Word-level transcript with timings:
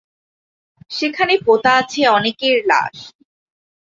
সেখানে 0.91 1.33
পোতা 1.45 1.71
আছে 1.77 2.01
অনেকের 2.09 2.57
লাশ। 2.67 2.97